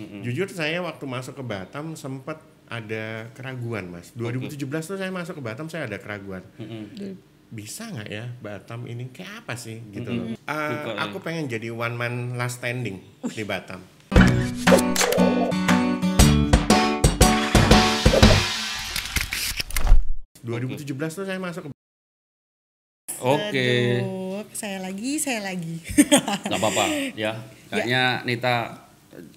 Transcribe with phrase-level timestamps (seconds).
[0.00, 4.08] Jujur saya waktu masuk ke Batam sempat ada keraguan mas.
[4.16, 6.40] 2017 tuh saya masuk ke Batam saya ada keraguan.
[7.52, 10.32] Bisa nggak ya Batam ini kayak apa sih gitu loh.
[10.32, 11.04] Eh, Buka, ya.
[11.04, 13.84] aku pengen jadi one man last standing di Batam.
[20.42, 21.70] ...2017 tuh saya masuk ke
[23.22, 25.78] Oke, Aduh, saya lagi, saya lagi.
[26.50, 26.84] nggak apa-apa
[27.14, 27.38] ya.
[27.70, 28.54] Kayaknya Nita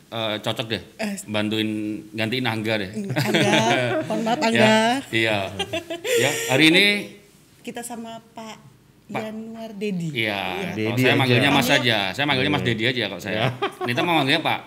[0.08, 0.82] eh, cocok deh,
[1.26, 1.70] bantuin
[2.12, 2.92] gantiin Angga deh.
[2.96, 3.54] Angga,
[4.08, 4.62] mohon maaf Angga.
[4.62, 4.78] ya,
[5.10, 5.38] iya.
[6.16, 6.86] Ya, hari ini
[7.60, 8.58] Kita sama Pak,
[9.10, 10.14] Pak- Yanuar Dedi.
[10.14, 11.18] Iya, kalau Dedi saya aja.
[11.18, 11.98] manggilnya Mas aja.
[12.12, 13.42] Saya manggilnya Mas Dedi aja kalau saya.
[13.84, 14.60] Nita mau manggilnya Pak.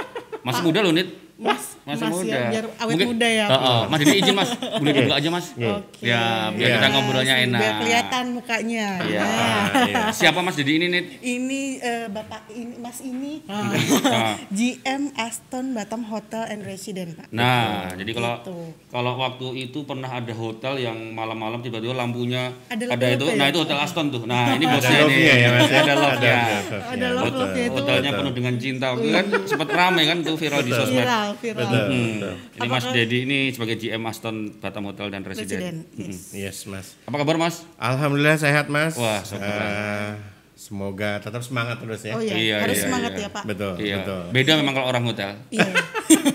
[0.46, 1.25] Masih muda loh, Nit.
[1.36, 2.32] Mas, Masih Mas muda.
[2.32, 3.46] ya, biar awet Mungkin- muda ya.
[3.46, 4.50] Heeh, Mas Dedi izin, Mas.
[4.56, 5.46] Boleh dibuka aja, Mas.
[5.52, 6.00] Oke.
[6.00, 6.74] Ya, biar Iya.
[6.74, 7.60] kita ngobrolnya enak.
[7.60, 8.86] Biar kelihatan mukanya.
[9.04, 9.20] Iya.
[9.20, 10.02] Nah, iya.
[10.10, 11.04] Siapa Mas Dedi ini, Nit?
[11.20, 13.68] ini eh, Bapak ini Mas ini Ah.
[14.50, 17.28] GM Aston Batam Hotel and Resident, Pak.
[17.30, 18.56] Nah, jadi kalau Gitu.
[18.88, 23.44] kalau waktu itu pernah ada hotel yang malam-malam tiba-tiba lampunya Ada ada, itu, love-love nah
[23.44, 23.52] ya?
[23.52, 24.22] itu hotel Aston tuh.
[24.24, 25.04] Nah, ini bosnya ini.
[25.04, 25.78] love-nya ya, Mas, ya?
[25.78, 26.34] Ada love-nya.
[26.72, 27.74] Ada itu.
[27.76, 28.86] Hotelnya penuh dengan cinta.
[28.88, 31.04] Waktu itu kan sempat ramai kan tuh viral di sosmed.
[31.28, 31.58] Viral, viral.
[31.58, 32.06] Betul, Hmm.
[32.12, 32.34] betul.
[32.56, 35.48] Ini Mas Dedi ini sebagai GM Aston Batam Hotel dan Residen.
[35.50, 35.78] Resident.
[35.96, 36.20] Yes.
[36.32, 36.86] Yes mas.
[37.02, 37.66] Apa kabar Mas?
[37.76, 38.94] Alhamdulillah sehat mas.
[38.94, 39.42] Wah, syukur.
[39.42, 40.10] Eh,
[40.54, 42.14] semoga tetap semangat terus ya.
[42.14, 43.22] Oh iya, Iya, harus iya, semangat iya.
[43.22, 43.42] ya, Pak.
[43.44, 43.96] Betul, Iya.
[43.98, 44.22] betul.
[44.30, 45.30] Beda memang kalau orang hotel.
[45.50, 45.66] Iya.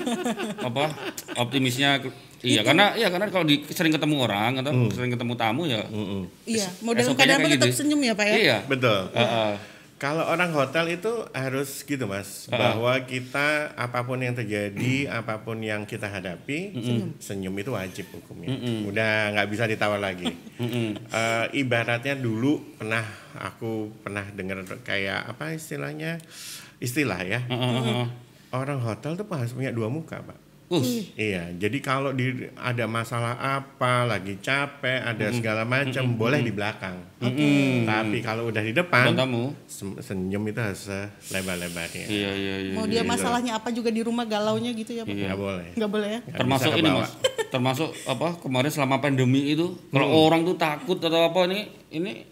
[0.68, 0.84] Apa?
[1.38, 2.04] Optimisnya
[2.42, 4.90] iya karena iya karena kalau di, sering ketemu orang atau Hmm.
[4.90, 5.82] sering ketemu tamu ya.
[6.44, 7.78] Iya, dalam SOP-nya keadaan kayak apa tetap gitu.
[7.78, 8.36] senyum ya, Pak ya?
[8.36, 8.58] Iya.
[8.66, 9.00] Betul.
[9.14, 9.52] Heeh.
[10.02, 12.74] Kalau orang hotel itu harus gitu mas, Ah.
[12.74, 16.74] bahwa kita apa pun yang terjadi, apa pun yang kita hadapi,
[17.22, 18.50] senyum itu wajib hukumnya.
[18.90, 20.34] Udah nggak bisa ditawar lagi.
[20.58, 20.98] Mm-mm.
[20.98, 23.06] Eh, ibaratnya dulu pernah
[23.38, 26.18] aku pernah dengar kayak apa istilahnya
[26.82, 28.10] istilah ya heeh.
[28.58, 30.41] orang hotel tuh harus punya dua muka pak.
[30.72, 31.12] Us.
[31.14, 36.96] Iya, jadi kalau di ada masalah apa, lagi capek, ada segala macam, boleh di belakang.
[37.84, 39.12] Tapi kalau udah di depan.
[39.68, 40.88] Sem- senyum itu harus
[41.28, 42.06] lebar-lebarnya.
[42.08, 42.74] Iya iya iya.
[42.74, 45.12] Mau dia masalahnya apa juga di rumah galaunya gitu ya, Pak?
[45.12, 45.28] Iya.
[45.28, 45.68] Nggak boleh.
[45.76, 46.20] Nggak boleh ya?
[46.24, 47.12] Nggak termasuk ini mas
[47.54, 50.24] termasuk apa kemarin selama pandemi itu kalau Hmm.
[50.24, 52.24] orang tuh takut atau apa ini ini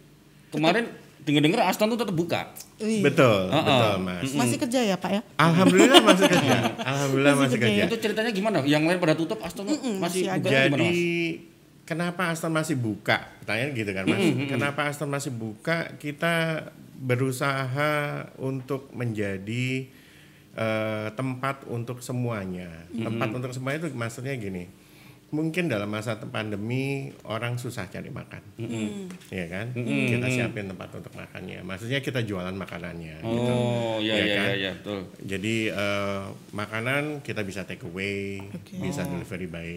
[0.48, 0.88] kemarin
[1.26, 2.52] dengar Aston tuh tetap buka.
[2.80, 3.64] Betul, Uh-uh.
[3.64, 4.32] betul mas.
[4.32, 5.22] Masih kerja ya, Pak ya?
[5.36, 6.58] Alhamdulillah masih kerja.
[6.80, 7.92] Alhamdulillah Masih masih kerja kerja.
[7.92, 10.90] itu ceritanya gimana yang lain pada tutup Aston tuh Mm-mm, masih masih buka gimana Jadi
[10.90, 11.00] mas
[11.84, 13.18] kenapa Aston masih buka?
[13.42, 14.22] Pertanyaan gitu kan mas.
[14.46, 15.78] Kenapa Aston masih buka?
[15.98, 16.66] Kita
[16.96, 17.92] berusaha
[18.38, 19.90] untuk menjadi
[20.54, 22.88] eh, tempat untuk semuanya.
[22.90, 24.70] Tempat untuk semuanya itu maksudnya gini.
[25.30, 28.42] Mungkin dalam masa pandemi orang susah cari makan,
[29.30, 29.70] ya kan?
[29.74, 31.62] Kita siapin tempat untuk makannya.
[31.62, 33.22] Maksudnya kita jualan makanannya.
[33.22, 33.52] gitu.
[33.52, 34.46] oh iya Iya iya kan?
[34.46, 38.74] iya iya betul Jadi eh, makanan kita bisa take away, Oke.
[38.80, 39.70] bisa delivery by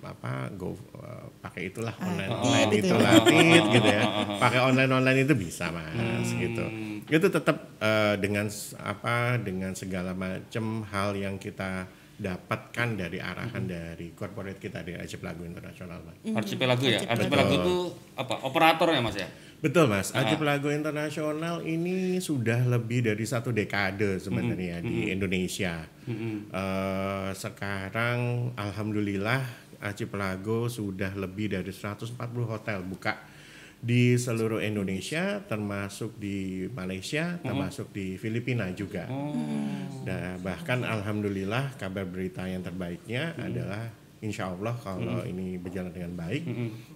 [0.00, 3.02] apa go eh, pakai itulah Ah, online oh, online gitu itu ya.
[3.02, 4.02] lah tit, gitu ya.
[4.38, 6.64] Pakai online online itu bisa mas gitu.
[7.06, 8.46] Itu tetap eh, dengan
[8.78, 15.40] apa dengan segala macam hal yang kita dapatkan dari arahan dari corporate kita di Archipelago
[15.48, 16.20] Internasional mas.
[16.36, 17.00] Archipelago ya?
[17.08, 17.52] Archipelago.
[17.56, 17.76] Itu
[18.20, 18.44] apa?
[18.44, 19.28] Operator ya mas ya?
[19.60, 25.84] Betul mas, Archipelago Internasional ini sudah lebih dari satu dekade sebenarnya di Indonesia.
[26.08, 29.44] Eh, sekarang alhamdulillah
[29.80, 33.29] Archipelago sudah lebih dari 140 hotel buka
[33.80, 39.08] di seluruh Indonesia, termasuk di Malaysia, termasuk di Filipina juga.
[40.04, 43.88] Nah, bahkan alhamdulillah kabar berita yang terbaiknya adalah
[44.20, 46.42] insya Allah kalau ini berjalan dengan baik,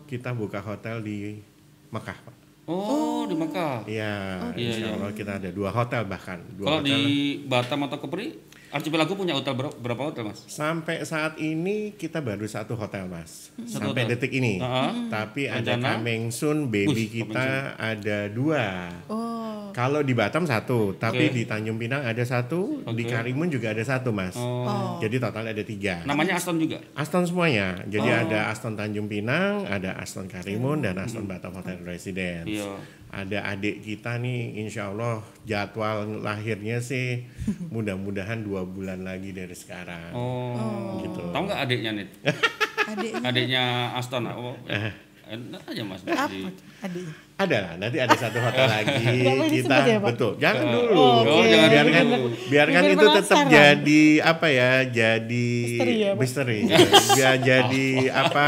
[0.04, 1.40] kita buka hotel di
[1.88, 2.36] Mekah, Pak.
[2.64, 4.14] oh, di Mekah Iya,
[4.52, 4.96] Iya, insya iya.
[4.96, 6.40] Allah kita ada dua hotel bahkan.
[6.52, 6.96] Dua kalau hotel.
[7.00, 7.00] di
[7.44, 8.36] Batam atau Kepri
[8.74, 13.54] Archipelago punya hotel berapa, berapa hotel mas Sampai saat ini kita baru satu hotel, Mas.
[13.70, 14.18] Satu Sampai hotel.
[14.18, 14.58] detik ini.
[14.58, 14.92] Heeh.
[15.10, 18.90] Tapi ada coming soon, baby Wih, kita ada dua.
[19.06, 19.33] Oh.
[19.74, 21.34] Kalau di Batam satu, tapi Oke.
[21.34, 23.10] di Tanjung Pinang ada satu, di Oke.
[23.10, 24.38] Karimun juga ada satu, Mas.
[24.38, 25.02] oh.
[25.02, 26.06] Jadi total ada tiga.
[26.06, 27.74] namanya Aston juga Aston semuanya.
[27.84, 28.22] Jadi Oh.
[28.22, 32.46] ada Aston Tanjung Pinang, ada Aston Karimun, dan Aston Batam Hotel Residence.
[32.46, 32.70] iya
[33.10, 37.22] Ada adik kita nih, insya Allah jadwal lahirnya sih
[37.74, 40.10] mudah-mudahan dua bulan lagi dari sekarang.
[40.10, 41.22] oh, Gitu.
[41.30, 42.06] tahu nggak adiknya nih
[42.90, 43.64] Adiknya adiknya
[43.94, 44.54] Aston oh,
[45.26, 46.28] enak aja mas apa?
[47.34, 48.94] Ada lah, nanti ada satu hotel lagi
[49.50, 50.06] kita ya, Pak?
[50.14, 50.32] betul.
[50.38, 50.94] Jangan dulu.
[50.94, 51.50] Oh, Oke.
[51.50, 52.28] jangan biarkan dulu.
[52.46, 53.50] biarkan Biar itu tetap penasaran.
[53.50, 54.70] jadi apa ya?
[54.86, 56.20] Jadi Misteri ya, Pak?
[56.22, 56.58] misteri.
[57.18, 58.46] Biar jadi apa?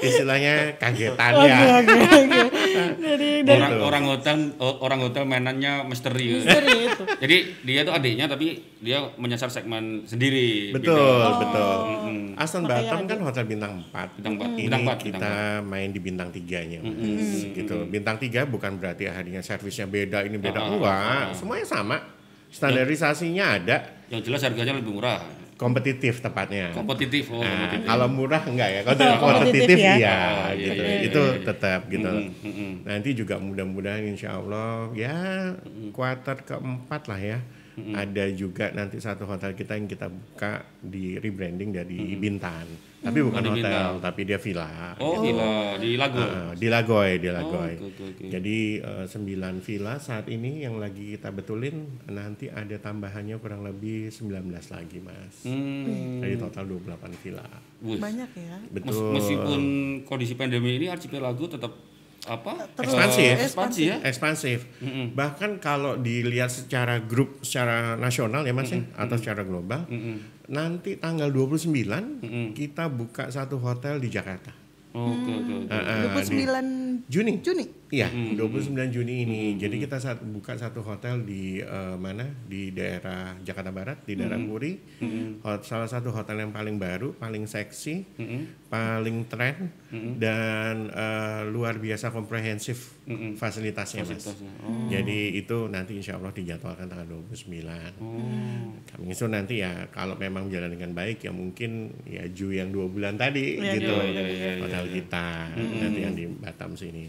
[0.00, 1.58] Istilahnya kagetan ya.
[2.96, 6.42] Dari dari orang orang hotel orang hotel mainannya misteri.
[6.44, 7.02] dari itu.
[7.22, 10.74] Jadi dia tuh adiknya tapi dia menyasar segmen sendiri.
[10.74, 11.40] Betul, gitu.
[11.40, 11.76] betul.
[11.86, 12.26] Mm-mm.
[12.36, 14.16] Aston Makanya Batam kan hotel bintang 4.
[14.20, 15.34] Bintang empat, Ini bintang empat, bintang kita
[15.64, 16.80] main di bintang 3-nya.
[17.56, 17.76] Gitu.
[17.88, 20.60] Bintang 3 bukan berarti harinya servisnya beda, ini beda.
[20.60, 21.24] Ah, Enggak, ah, ah.
[21.32, 21.98] semuanya sama.
[22.46, 23.76] Standarisasinya ada,
[24.06, 25.18] Yang jelas harganya lebih murah.
[25.56, 26.68] Kompetitif tepatnya.
[26.76, 27.88] Kompetitif, oh, Nah, kompetitif.
[27.88, 29.94] kalau murah enggak ya, kalau Oh, kompetitif kompetitif ya.
[29.96, 30.82] iya, Oh, iya, gitu.
[30.84, 31.42] iya, iya, itu iya.
[31.42, 32.12] tetap gitu.
[32.12, 32.72] Mm-mm, mm-mm.
[32.84, 35.16] Nanti juga mudah-mudahan insya Allah ya
[35.90, 37.38] kuarter keempat lah ya.
[37.76, 42.64] Ada juga nanti satu hotel kita yang kita buka di rebranding dari Bintan,
[42.98, 43.92] tapi bukan Oh, hotel, Bintan.
[44.00, 44.96] tapi dia villa.
[44.96, 46.18] Oh, gila di Lago.
[46.18, 47.72] Ah, di Lagoy, di Lagoy.
[47.74, 48.24] oke, oke, oke.
[48.28, 51.76] Jadi eh, sembilan villa saat ini yang lagi kita betulin
[52.06, 55.44] nanti ada tambahannya kurang lebih 19 lagi mas.
[55.44, 56.18] Hmm.
[56.18, 57.44] Jadi total 28 villa.
[57.82, 57.98] Wih.
[57.98, 58.56] Banyak ya.
[58.64, 59.12] Mes- Betul.
[59.12, 59.60] Meskipun
[60.02, 61.76] kondisi pandemi ini archipelago tetap
[62.26, 62.66] apa?
[62.74, 63.34] Terus Ekspansif.
[63.38, 63.96] Ekspansi ya.
[64.02, 64.58] Ekspansif.
[65.14, 69.86] Bahkan kalau dilihat secara grup secara nasional ya Mas ya, atau secara global,
[70.50, 74.66] nanti tanggal 29 kita buka satu hotel di Jakarta.
[74.96, 75.68] Oke, oke, oke.
[75.68, 77.44] Ah, ah, di 29 Juni.
[77.44, 77.64] Juni.
[77.86, 79.40] Iya, 29 Juni ini.
[79.54, 82.26] Jadi kita saat buka satu hotel di eh, mana?
[82.44, 84.74] Di daerah Jakarta Barat, di daerah Puri.
[85.40, 88.02] Hot- salah satu hotel yang paling baru, paling seksi,
[88.66, 89.70] paling tren
[90.18, 92.98] dan eh, luar biasa komprehensif
[93.32, 94.18] fasilitasnya, Mas.
[94.18, 94.50] Fasilitasnya.
[94.88, 98.02] Jadi itu nanti insya Allah dijadwalkan tanggal 29.
[98.84, 101.70] Kami itu nanti ya kalau memang berjalan dengan baik ya mungkin
[102.02, 106.14] ya Ju yang dua bulan tadi Iya, gitu iya, iya, iya, hotel kita nanti yang
[106.14, 107.06] di Batam sini.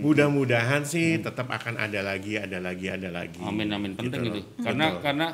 [0.00, 3.40] Mudah-mudahan sih tetap akan ada lagi, ada lagi, ada lagi.
[3.40, 4.40] Amin amin penting Gitu itu.
[4.40, 4.44] loh.
[4.62, 5.02] Karena Betul.
[5.02, 5.26] karena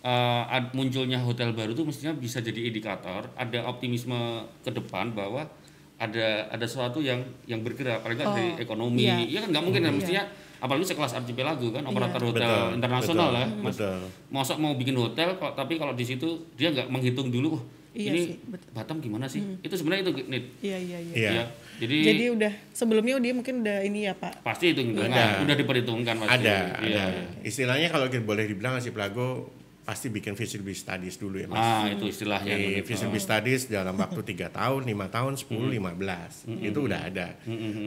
[0.00, 4.16] eh, ad- munculnya hotel baru itu mestinya bisa jadi indikator ada optimisme
[4.60, 5.48] ke depan bahwa
[5.94, 9.00] ada ada sesuatu yang yang bergerak apalagi kan Oh, dari ekonomi.
[9.02, 9.16] iya.
[9.16, 9.96] Iya kan nggak mungkin kan Iya.
[9.96, 10.22] mestinya
[10.58, 13.46] apalagi sekelas archipelago kan operator hotel Betul, internasional betul, lah.
[13.62, 13.98] Mas, Betul.
[14.28, 17.62] masa mau bikin hotel kok tapi kalau di situ dia nggak menghitung dulu oh,
[17.94, 18.68] Iya ini sih, betul.
[18.74, 19.38] Batam gimana sih?
[19.62, 20.44] Itu sebenarnya itu Nit.
[20.60, 21.14] Iya iya iya.
[21.14, 21.30] Iya.
[21.30, 21.44] Ya.
[21.74, 24.42] Jadi, Jadi udah sebelumnya dia mungkin udah ini ya Pak.
[24.42, 25.42] pasti itu hitungan, Ada.
[25.42, 26.34] udah diperhitungkan pasti.
[26.42, 27.02] Ada, Iya.
[27.06, 27.22] ada.
[27.42, 29.50] Istilahnya kalau boleh dibilang si Plago
[29.84, 31.60] pasti bikin feasibility studies dulu ya Mas.
[31.60, 32.56] Ah, itu istilahnya.
[32.56, 32.88] Di begitu.
[32.88, 36.48] feasibility studies dalam waktu 3 tahun, 5 tahun, 10, 15.
[36.48, 37.36] Itu udah ada.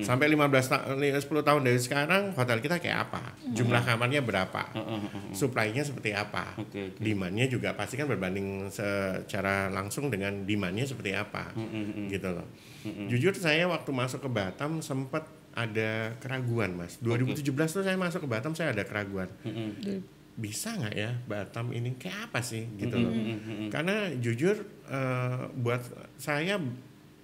[0.06, 3.34] Sampai 15 ta- 10 tahun dari sekarang hotel kita kayak apa?
[3.50, 4.70] Jumlah kamarnya berapa?
[5.34, 6.54] Supply-nya seperti apa?
[6.56, 7.02] Oke, oke.
[7.02, 11.50] Demand-nya juga pasti kan berbanding secara langsung dengan demand-nya seperti apa.
[12.08, 12.46] Gitu loh.
[13.10, 15.26] Jujur saya waktu masuk ke Batam sempat
[15.58, 17.02] ada keraguan, Mas.
[17.02, 17.42] 2017
[17.74, 19.26] tuh saya masuk ke Batam saya ada keraguan
[20.38, 21.98] bisa nggak ya Batam ini?
[21.98, 23.12] Kayak apa sih gitu loh.
[23.68, 24.56] Karena jujur
[24.86, 25.82] eh, buat
[26.16, 26.62] saya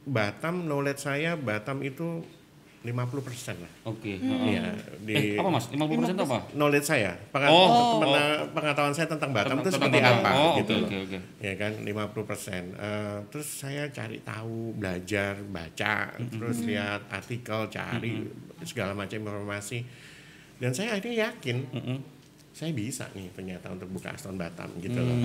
[0.03, 2.25] Batam knowledge saya Batam itu
[2.83, 2.99] 50%
[3.63, 3.71] lah.
[3.87, 4.19] Oke.
[4.19, 5.71] Iya, di Eh, apa Mas?
[5.71, 5.79] 50%
[6.11, 6.43] itu apa?
[6.51, 7.15] knowledge saya.
[7.31, 10.19] Pengat- Oh, pengeta- pengetahuan saya tentang Batam Tentang- itu tentang seperti Batam.
[10.19, 10.87] apa Oh, gitu oke, loh.
[10.91, 11.19] oke, oke.
[11.39, 11.71] ya kan?
[11.79, 18.27] 50% Eh, terus saya cari tahu belajar baca terus lihat artikel cari
[18.61, 19.79] segala macam informasi.
[20.59, 21.57] Dan saya akhirnya yakin
[22.53, 25.17] saya bisa nih ternyata untuk buka Aston Batam gitu loh.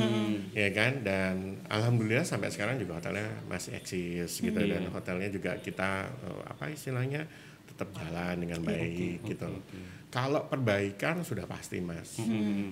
[0.57, 1.05] Ya kan?
[1.05, 4.57] Dan alhamdulillah sampai sekarang juga hotelnya masih eksis gitu.
[4.57, 7.29] Dan hotelnya juga kita eh, apa istilahnya
[7.69, 9.61] tetap jalan dengan baik gitu
[10.09, 12.17] kalau perbaikan sudah pasti mas.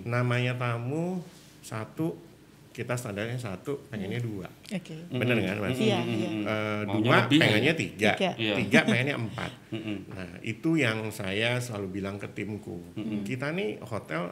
[0.09, 1.21] Namanya tamu
[1.61, 2.17] satu
[2.77, 5.09] kita standarnya satu pengennya dua Oke.
[5.09, 6.29] bener kan mas Iya iya.
[6.45, 8.31] Eh, dua lebih, pengennya tiga, Tiga.
[8.37, 8.55] Iya.
[8.61, 9.53] tiga pengennya empat.
[10.13, 12.85] Nah itu yang saya selalu bilang ke timku.
[13.25, 14.29] Kita nih hotel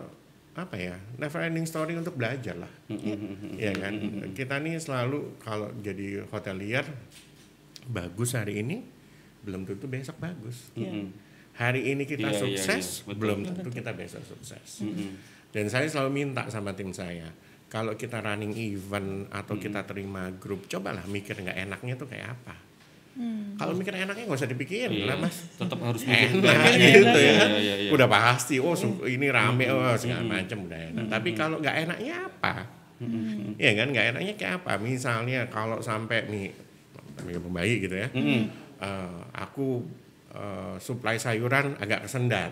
[0.55, 2.71] apa ya never ending story untuk belajar lah,
[3.57, 3.97] ya kan.
[4.31, 6.85] Kita nih selalu kalau jadi hotelier
[7.87, 8.85] bagus hari ini
[9.41, 10.69] belum tentu besok bagus.
[10.75, 11.09] Iya.
[11.55, 13.19] Hari ini kita Iya, iya, sukses iya, betul.
[13.21, 14.83] belum tentu kita besok sukses.
[15.49, 17.31] Dan saya selalu minta sama tim saya,
[17.67, 22.55] kalau kita running event atau kita terima grup, cobalah mikir nggak enaknya tuh kayak apa.
[23.55, 25.47] Kalau mikir enaknya nggak usah dipikirin Iya, lah mas.
[25.55, 26.35] tetap harus mikir.
[26.35, 27.35] Enak gitu ya.
[27.39, 27.91] Iya, iya, iya.
[27.91, 31.05] Udah pasti, oh su- ini rame, oh segala macam udah enak.
[31.07, 32.55] Tapi kalau nggak enaknya apa?
[33.55, 34.73] Iya kan, nggak enaknya kayak apa?
[34.79, 36.51] Misalnya kalau sampai nih,
[37.39, 38.43] pembayi gitu ya, eh,
[39.31, 39.87] aku
[40.35, 42.51] eh, supply sayuran agak kesendat,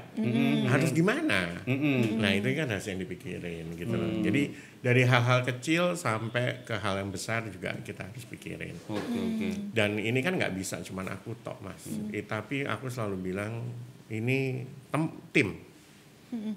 [0.65, 1.67] harus gimana?
[2.15, 4.07] Nah itu kan harus yang dipikirin gitu loh.
[4.23, 4.43] Jadi
[4.79, 8.75] dari hal-hal kecil sampai ke hal yang besar juga kita harus pikirin.
[8.87, 9.49] Oke, oke.
[9.71, 11.83] Dan ini kan nggak bisa cuman aku tok mas.
[12.09, 13.67] Eh, tapi aku selalu bilang
[14.09, 15.49] ini tem- tim,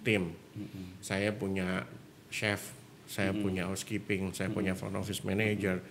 [0.01, 0.24] tim.
[1.00, 1.84] Saya punya
[2.27, 2.74] chef,
[3.05, 5.82] saya punya housekeeping, saya punya front office manager.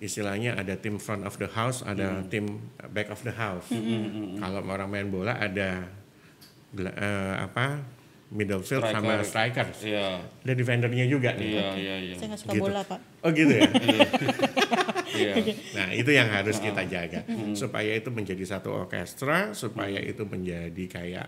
[0.00, 3.68] Istilahnya ada tim front of the house, ada tim back of the house.
[4.34, 5.86] Kalau orang main bola ada
[6.74, 7.84] eh, apa
[8.30, 9.68] middle field sama Striker.
[9.68, 9.78] strikers.
[9.84, 10.22] Iya.
[10.46, 11.50] Ada defendernya juga nih.
[11.50, 12.14] Iya, iya, iya.
[12.14, 12.62] Saya nggak suka Gitu.
[12.62, 13.00] bola pak.
[13.22, 13.68] Oh gitu ya.
[15.10, 15.34] Iya.
[15.74, 21.26] Nah itu yang harus kita jaga supaya itu menjadi satu orkestra, supaya itu menjadi kayak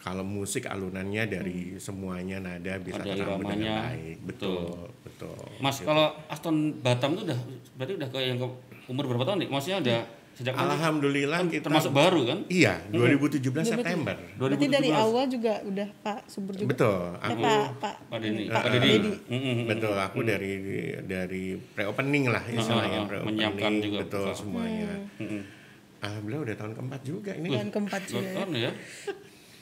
[0.00, 4.16] kalau musik alunannya dari semuanya nada bisa Ada terambut dengan baik.
[4.24, 5.36] Betul, betul.
[5.60, 5.86] Mas, Gitu.
[5.86, 7.38] kalau Aston Batam tuh udah
[7.76, 8.46] berarti udah ke yang ke
[8.88, 9.48] umur berapa tahun nih?
[9.52, 10.00] Maksudnya udah
[10.32, 10.56] sejak?
[10.56, 12.38] Alhamdulillah Kan kita termasuk baru kan?
[12.48, 14.16] Iya, 2017 September.
[14.40, 15.04] Berarti dari 2017.
[15.04, 16.68] awal juga udah Pak Subur juga.
[16.72, 17.00] Betul.
[17.12, 17.94] Eh, Aku Pak Pak.
[18.08, 18.88] Pak Denny, Pak ah, Denny.
[18.88, 19.10] Dedi.
[19.28, 19.56] Mm-mm.
[19.68, 20.52] betul aku dari
[21.04, 24.34] dari pre-opening lah istilahnya Ah, ah, pre-opening menyiapkan juga betul betul.
[24.34, 24.90] semuanya.
[25.20, 25.42] Mm-mm.
[26.00, 27.48] Alhamdulillah udah tahun keempat juga ini.
[27.52, 28.72] Dan keempat juga ya.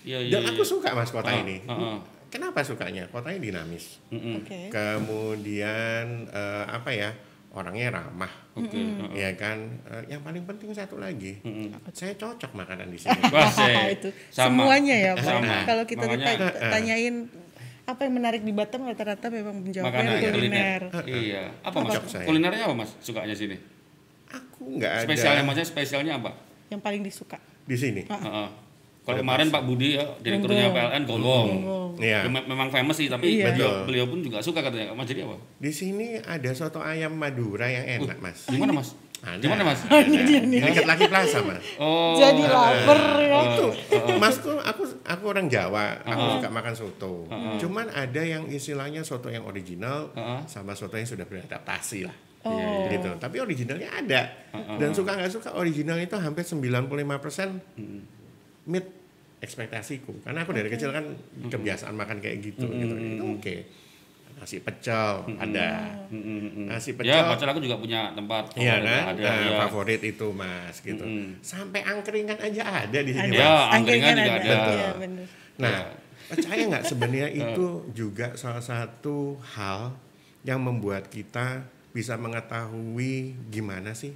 [0.08, 0.18] Ya?
[0.18, 0.32] Iya.
[0.34, 0.70] Dan aku iya.
[0.70, 1.60] suka Mas kota Ah, ini.
[1.64, 1.98] ah, ah.
[2.28, 3.04] Kenapa sukanya?
[3.08, 4.00] Kotanya dinamis.
[4.08, 4.40] Mm-mm.
[4.40, 4.68] Oke.
[4.68, 7.10] Kemudian eh, apa ya?
[7.48, 8.28] Orangnya ramah.
[8.54, 8.76] Oke.
[8.76, 9.10] ah, ah.
[9.12, 9.56] Ya kan?
[9.84, 11.40] Eh, yang paling penting satu lagi.
[11.40, 11.72] Mm-mm.
[11.90, 13.16] Saya cocok makanan di sini.
[13.34, 14.64] Wah, saya- itu sama.
[14.64, 15.24] semuanya ya Pak.
[15.24, 15.56] Sama.
[15.64, 17.16] Kalau kita Makanya- tanyain
[17.84, 20.82] apa yang menarik di Batam rata-rata memang menjawabnya Makanan ya, kuliner.
[21.06, 21.42] Iya.
[21.62, 21.88] Apa Mas?
[21.90, 22.24] Cocok saya.
[22.24, 22.90] Kulinernya apa Mas?
[23.00, 23.56] Sukanya sini?
[24.28, 26.30] Aku nggak ada Spesialnya maksudnya spesialnya apa?
[26.68, 27.38] Yang paling disuka.
[27.64, 28.04] di sini.
[28.04, 28.48] Heeh.
[29.08, 31.48] Kalau kemarin Pak Budi ya, direkturnya PLN Gonggong.
[31.96, 32.22] Iya.
[32.22, 33.50] Ya, me- memang famous sih, tapi Iya.
[33.50, 34.92] beliau, beliau pun juga suka katanya.
[34.92, 35.40] Mas jadi apa?
[35.56, 38.44] Di sini ada soto ayam Madura yang enak, Mas.
[38.44, 38.92] Di mana Mas?
[39.18, 39.40] Ada.
[39.40, 39.80] Di mana Mas?
[39.90, 40.04] Ada.
[40.14, 41.64] Di dekat Laki Plaza, Mas.
[41.74, 42.14] Oh.
[42.14, 43.40] Jadi lapar ya.
[43.56, 43.72] Tuh,
[44.14, 47.26] Mas tuh aku aku orang Jawa, aku suka makan soto.
[47.58, 50.46] Cuman ada yang istilahnya soto yang original Heeh.
[50.46, 52.14] sama soto yang sudah beradaptasi lah.
[52.46, 52.86] Oh.
[52.86, 53.10] Gitu.
[53.18, 54.22] Tapi originalnya ada.
[54.78, 57.58] Dan suka nggak suka original itu hampir 95%
[58.64, 58.86] meet
[59.38, 60.22] ekspektasiku.
[60.22, 61.04] Karena aku dari kecil kan
[61.46, 62.94] kebiasaan makan kayak gitu gitu.
[62.94, 63.56] Itu oke.
[64.38, 65.98] Nasi pecel ada.
[66.70, 68.54] Nasi pecel Ya, Pacel aku juga punya tempat.
[68.54, 69.56] Iya favorit, kan, Ada, Nah, ya.
[69.66, 71.04] favorit itu mas gitu.
[71.42, 73.42] Sampai angkringan aja ada di sini Ada.
[73.42, 73.74] Ya, mas.
[73.74, 74.54] angkringan juga ada.
[74.70, 75.26] Iya, bener.
[75.58, 75.78] Nah,
[76.30, 79.98] percaya nggak sebenarnya itu juga salah satu hal
[80.46, 84.14] yang membuat kita bisa mengetahui gimana sih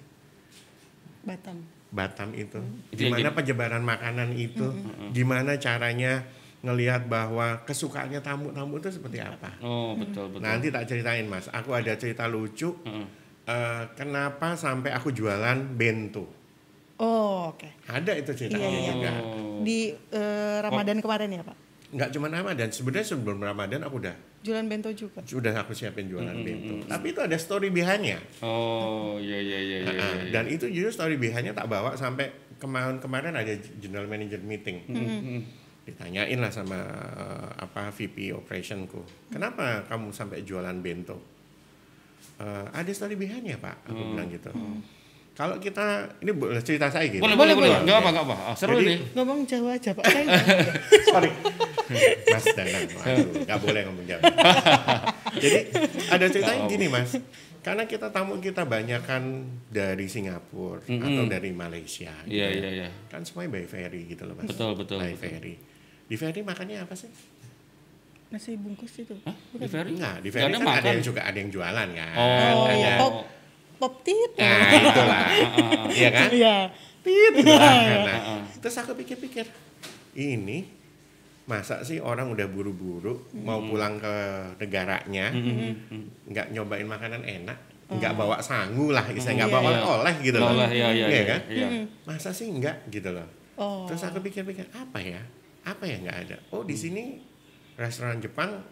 [1.23, 1.67] Batam.
[1.93, 2.57] Batam itu,
[2.89, 4.65] Itu yang gimana penyebaran makanan itu,
[5.13, 6.25] gimana caranya
[6.65, 9.61] ngelihat bahwa kesukaannya tamu-tamu itu seperti apa.
[9.61, 10.41] Oh, betul, betul.
[10.41, 12.73] Nanti tak ceritain mas, aku ada cerita lucu.
[12.83, 13.07] Heeh.
[13.45, 16.25] eh, kenapa sampai aku jualan bento?
[16.97, 17.67] Oh, oke.
[17.91, 18.89] Ada itu ceritanya Iya, iya.
[18.95, 19.13] juga.
[19.61, 21.59] Di eh, Ramadan kemarin ya, Pak.
[21.93, 25.21] Nggak cuma Ramadan, sebenarnya sebelum Ramadan aku udah Jualan bento juga.
[25.23, 26.89] sudah aku siapin jualan bento.
[26.89, 28.17] Tapi itu ada story behind-nya.
[28.41, 29.93] Oh, iya iya iya iya.
[29.93, 30.33] Iya.
[30.33, 34.81] Dan itu justru story behind-nya tak bawa sampai kemarin-kemarin ada general manager meeting.
[35.83, 36.81] Ditanyain lah sama
[37.13, 39.29] eh, apa VP operationku.
[39.29, 41.21] Kenapa kamu sampai jualan bento?
[42.41, 43.85] Eh, ada story behind-nya, Pak.
[43.87, 44.49] Aku bilang gitu.
[45.33, 47.21] Kalau kita ini boleh cerita saya gitu.
[47.21, 47.71] Boleh, boleh, boleh.
[47.85, 48.37] Enggak apa, enggak apa.
[48.43, 48.99] Ah, seru Jadi- nih.
[49.17, 50.05] Ngomong Jawa aja, Pak.
[51.09, 51.31] Sorry.
[52.27, 54.23] Mas Danang, waduh, nggak boleh ngomong Jawa.
[55.35, 55.59] Jadi
[56.09, 57.17] ada ceritanya gini mas,
[57.61, 59.23] karena kita tamu kita banyak kan
[59.69, 62.13] dari Singapura atau dari Malaysia.
[62.23, 62.59] gitu Iya, ya.
[62.59, 62.89] iya, iya.
[63.07, 64.47] Kan semuanya by ferry gitu loh mas.
[64.47, 65.23] Betul, betul, By betul.
[65.23, 65.55] ferry.
[66.05, 67.09] Di ferry makannya apa sih?
[68.29, 69.13] nasi bungkus itu.
[69.23, 69.37] Hah?
[69.53, 69.93] Di ferry?
[69.93, 72.15] Enggak, di ferry ada kan ada yang juga ada yang jualan kan.
[72.17, 72.73] Oh, Oh, ada.
[72.73, 72.95] iya.
[72.97, 73.15] Pop,
[73.77, 74.31] pop tit.
[74.37, 75.25] Nah, itulah.
[75.93, 76.29] Iya kan?
[76.33, 76.57] Iya.
[77.03, 77.77] Tit, itulah.
[78.01, 78.21] Nah,
[78.57, 79.45] terus aku pikir-pikir,
[80.15, 80.65] ini
[81.43, 84.15] masa sih orang udah buru-buru mau pulang ke
[84.63, 85.35] negaranya,
[86.31, 87.59] nggak nyobain makanan enak,
[87.91, 89.83] nggak bawa sangu lah, saya nggak Iya, bawa iya.
[89.83, 91.23] oleh gitu loh, Lolah, iya, iya, iya.
[91.27, 91.41] kan?
[91.51, 91.67] Iya.
[92.07, 93.27] Masa sih nggak gitu loh.
[93.59, 93.85] Oh.
[93.91, 95.21] Terus aku pikir-pikir apa ya,
[95.67, 96.37] apa ya nggak ada?
[96.55, 97.19] Oh di sini
[97.75, 98.63] restoran Jepang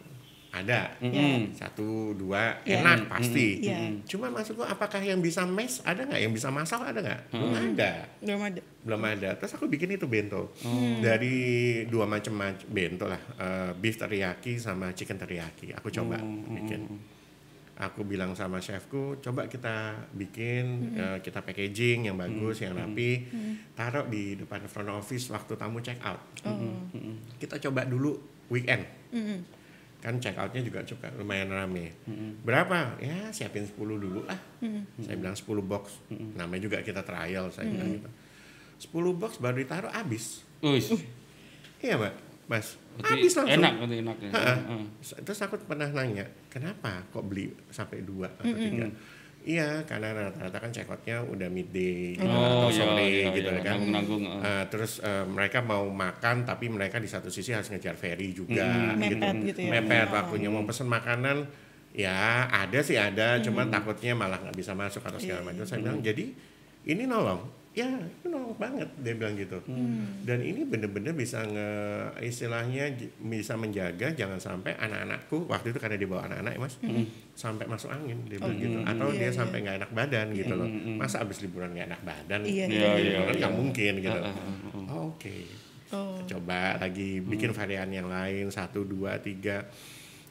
[0.50, 1.54] ada, Mm-mm.
[1.54, 2.82] satu dua Iya.
[2.82, 3.62] enak pasti.
[3.62, 4.02] Iya.
[4.04, 6.18] Cuma maksudku apakah yang bisa mes ada nggak?
[6.18, 7.20] Yang bisa masak ada nggak?
[7.30, 8.60] Belum ada Belum ada.
[8.80, 9.28] belum ada.
[9.36, 10.98] Terus aku bikin itu bento Oh.
[10.98, 11.38] dari
[11.86, 15.70] dua macam mac- bento lah, eh, beef teriyaki sama chicken teriyaki.
[15.72, 16.98] Aku coba Oh, bikin.
[17.80, 19.72] Aku bilang sama chefku, coba kita
[20.12, 23.24] bikin, eh, kita packaging yang bagus, yang rapi,
[23.72, 26.20] taruh di depan front office waktu tamu check out.
[27.38, 28.84] Kita coba dulu weekend.
[29.10, 29.59] Mm-mm.
[30.00, 31.92] Kan check outnya juga cukup lumayan rame.
[32.40, 32.96] Berapa?
[33.00, 34.40] Ya siapin 10 dulu lah.
[35.00, 36.00] Saya bilang 10 box.
[36.10, 38.10] Namanya juga kita trial, saya bilang gitu.
[38.90, 40.40] 10 box baru ditaruh habis.
[40.64, 40.88] Wis.
[41.84, 42.14] Iya, Mbak.
[42.48, 42.80] Mas.
[42.98, 43.62] Berarti Habis langsung.
[43.62, 44.30] Enak, enak ya.
[44.34, 44.54] Ha-ha.
[44.56, 44.84] Heeh.
[45.22, 48.90] Terus aku pernah nanya, kenapa kok beli sampai dua atau tiga?
[49.40, 53.50] Iya, karena rata-rata kan check outnya udah midday gitu, Oh, atau iya, sore iya, gitu
[53.50, 53.60] iya.
[53.64, 53.72] kan.
[53.72, 54.42] Nanggung-nanggung, heeh.
[54.44, 58.68] Eh, terus eh, mereka mau makan, tapi mereka di satu sisi harus ngejar ferry juga,
[58.92, 59.16] Mm, gitu.
[59.16, 59.70] mepet gitu ya.
[59.80, 61.48] Mepet waktunya mau pesen makanan,
[61.96, 65.64] ya ada sih ada, cuman takutnya malah nggak bisa masuk atau segala macam.
[65.64, 66.36] Saya bilang jadi
[66.84, 67.40] ini nolong,
[67.70, 69.62] ya itu nolong banget dia bilang gitu.
[70.26, 71.70] Dan ini bener-bener bisa nge
[72.26, 72.90] istilahnya
[73.22, 76.74] bisa menjaga jangan sampai anak-anakku waktu itu karena dia bawa anak-anak ya mas,
[77.38, 79.38] sampai masuk angin dia bilang gitu, atau Iya, dia iya.
[79.38, 80.66] sampai nggak enak badan gitu loh.
[80.98, 82.40] Masa abis liburan nggak enak badan?
[82.42, 83.48] Iya, gitu iya, kan, iya, nggak iya.
[83.54, 84.18] mungkin gitu.
[84.18, 84.90] Ah, ah, ah.
[84.90, 85.46] Oh, Oke
[85.90, 86.22] Oh.
[86.22, 89.66] coba lagi bikin varian yang lain satu dua tiga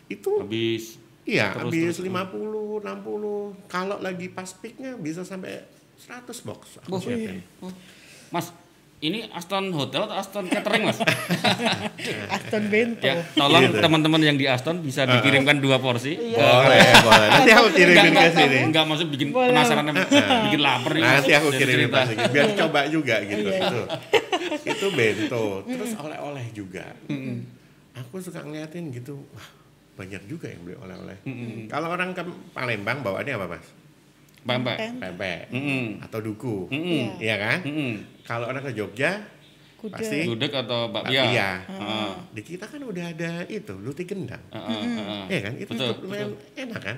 [0.07, 0.95] itu Habis
[1.27, 2.07] iya habis terus.
[2.07, 5.59] 50 60 kalau lagi pas peaknya bisa sampai
[5.99, 7.43] 100 box aku Oh, siapin.
[8.29, 8.53] Mas,
[8.99, 10.99] ini Aston Hotel atau Aston Catering, Mas?
[12.35, 13.01] Aston Bento.
[13.01, 13.79] ya, tolong Gitu.
[13.79, 16.15] teman-teman yang di Aston bisa dikirimkan dua porsi.
[16.15, 16.79] boleh.
[16.99, 18.57] Boleh nanti aku kirimin ke sini.
[18.65, 18.83] Enggak.
[18.85, 19.51] Maksud bikin Boleh.
[19.51, 19.91] penasaran
[20.45, 21.01] bikin lapar nih.
[21.01, 23.47] nanti aku kirimin pas biar coba juga gitu.
[23.47, 23.59] Iya.
[23.61, 23.81] itu
[24.65, 25.43] itu bento.
[25.63, 26.85] Terus oleh-oleh juga.
[27.97, 29.19] Aku suka ngeliatin gitu.
[29.31, 29.47] Wah
[29.95, 31.17] banyak juga yang beli oleh-oleh.
[31.67, 33.67] Kalau orang ke Palembang bawaannya apa mas
[34.51, 34.77] Pempek.
[34.97, 35.85] pempek Mm-mm.
[36.01, 37.17] atau duku Mm-mm.
[37.17, 37.91] iya kan Mm-mm.
[38.25, 39.21] kalau orang ke Jogja
[39.79, 39.95] Kuda.
[39.95, 41.23] pasti Gudeg atau bakpia.
[41.23, 41.49] bakpia.
[41.71, 42.11] Ah.
[42.35, 44.43] Di kita kan udah ada itu luti gendang.
[44.51, 45.23] Heeh, heeh.
[45.31, 45.53] Iya kan?
[45.55, 46.95] Itu Betul, cukup lumayan enak kan?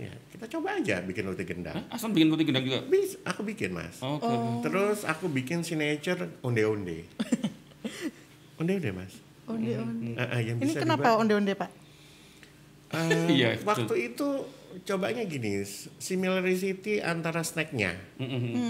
[0.00, 1.76] Ya, kita coba aja bikin luti gendang.
[1.76, 2.80] Hah, Aston bikin roti gendang juga.
[2.88, 4.00] Bisa, aku bikin mas.
[4.00, 4.24] Oke.
[4.64, 7.04] Terus aku bikin signature onde-onde.
[8.60, 9.12] onde-onde mas.
[9.44, 10.16] Onde-onde.
[10.16, 11.70] Ah, ah, yang Ini bisa kenapa onde-onde, Pak?
[12.88, 13.68] Ah, Iya, betul.
[13.68, 14.28] waktu itu
[14.82, 15.62] cobanya gini,
[15.98, 17.94] similarity antara snacknya.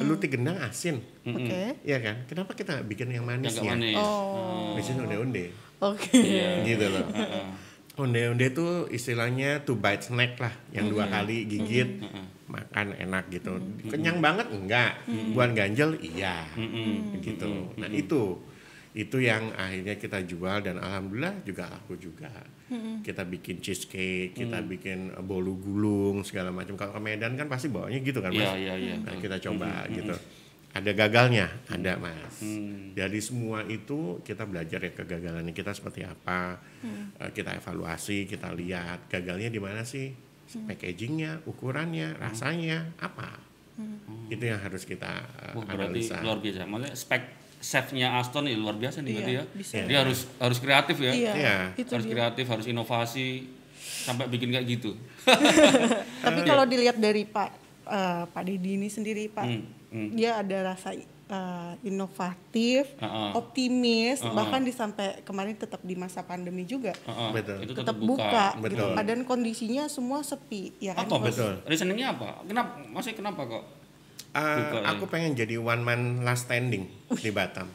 [0.05, 1.81] Luti gendang asin, Oke.
[1.81, 2.17] Iya kan?
[2.29, 3.73] Kenapa kita nggak bikin yang Yang manisnya?
[3.73, 3.97] manis.
[3.97, 4.77] Oh.
[4.77, 5.47] Bikin onde-onde.
[5.81, 6.13] Oke.
[6.13, 6.61] Iya.
[6.69, 7.07] gitu loh.
[7.09, 7.47] Heeh.
[7.95, 12.51] Onde-onde itu istilahnya two bite snack lah, yang dua kali gigit Mm-mm.
[12.51, 13.55] makan enak gitu.
[13.87, 14.99] Kenyang banget enggak,
[15.31, 17.23] buat ganjel iya, Mm-mm.
[17.23, 17.71] gitu.
[17.79, 18.43] Nah itu
[18.95, 22.31] itu yang akhirnya kita jual dan alhamdulillah juga laku juga.
[23.03, 26.75] Kita bikin cheesecake, kita bikin eh, bolu gulung segala macam.
[26.75, 28.57] Kalau ke Medan kan pasti bawanya gitu kan Iya, mas.
[28.57, 28.95] iya, iya.
[28.99, 30.15] Nah kita coba gitu.
[30.75, 32.35] Ada gagalnya, ada mas.
[32.39, 32.91] Hmm.
[32.93, 36.59] Dari semua itu kita belajar ya kegagalannya kita seperti apa,
[37.15, 40.11] Eh, kita evaluasi, kita lihat gagalnya di mana sih,
[40.61, 43.39] packagingnya, ukurannya, rasanya apa,
[44.29, 45.11] itu yang harus kita
[45.41, 46.19] eh, Wah, berarti analisa.
[46.23, 46.59] luar biasa.
[46.65, 47.23] Maksudnya spek
[47.65, 49.43] chefnya Aston ya luar biasa nih Iya, berarti ya.
[49.57, 49.75] bisa.
[49.83, 51.13] Dia harus harus kreatif ya.
[51.13, 51.33] Iya.
[51.33, 51.57] Iya.
[51.89, 52.13] Harus dia.
[52.13, 53.49] kreatif, harus inovasi
[54.05, 54.93] sampai bikin kayak gitu.
[56.25, 57.51] Tapi kalau dilihat dari Pak
[57.87, 60.09] eh, Pak Dedi ini sendiri, Pak, Hmm, hmm.
[60.13, 63.31] dia ada rasa eh, inovatif, Heeh.
[63.33, 64.35] optimis, Heeh.
[64.35, 67.57] bahkan di sampai kemarin tetap di masa pandemi juga Heeh, Betul.
[67.63, 68.69] Itu tetap tetap buka, buka.
[68.69, 68.85] gitu.
[68.85, 68.93] Betul.
[69.03, 71.07] Dan kondisinya semua sepi, ya kan?
[71.07, 71.17] Apa?
[71.23, 71.65] Betul.
[71.65, 72.45] Reasoningnya apa?
[72.45, 72.77] Kenapa?
[72.87, 73.65] Masih kenapa kok?
[74.35, 74.91] Ya.
[74.91, 76.91] aku pengen jadi one man last standing
[77.23, 77.71] di Batam.